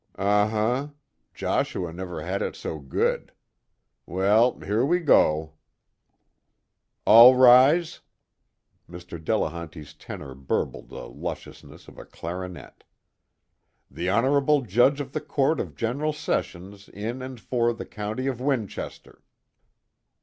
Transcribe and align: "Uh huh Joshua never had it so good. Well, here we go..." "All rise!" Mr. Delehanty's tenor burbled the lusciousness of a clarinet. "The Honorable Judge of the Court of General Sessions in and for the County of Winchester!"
"Uh 0.17 0.47
huh 0.47 0.87
Joshua 1.31 1.93
never 1.93 2.23
had 2.23 2.41
it 2.41 2.55
so 2.55 2.79
good. 2.79 3.31
Well, 4.07 4.59
here 4.61 4.83
we 4.83 4.97
go..." 4.97 5.53
"All 7.05 7.35
rise!" 7.35 7.99
Mr. 8.89 9.23
Delehanty's 9.23 9.93
tenor 9.93 10.33
burbled 10.33 10.89
the 10.89 11.07
lusciousness 11.07 11.87
of 11.87 11.99
a 11.99 12.05
clarinet. 12.05 12.83
"The 13.91 14.09
Honorable 14.09 14.61
Judge 14.63 14.99
of 15.01 15.11
the 15.13 15.21
Court 15.21 15.59
of 15.59 15.75
General 15.75 16.13
Sessions 16.13 16.89
in 16.89 17.21
and 17.21 17.39
for 17.39 17.71
the 17.71 17.85
County 17.85 18.25
of 18.25 18.41
Winchester!" 18.41 19.21